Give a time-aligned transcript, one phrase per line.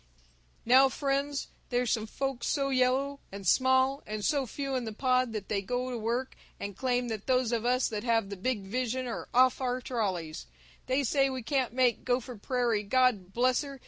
[0.65, 5.31] "Now, frien's, there's some folks so yellow and small and so few in the pod
[5.33, 8.63] that they go to work and claim that those of us that have the big
[8.63, 10.47] vision are off our trolleys.
[10.87, 13.79] They say we can't make Gopher Prairie, God bless her!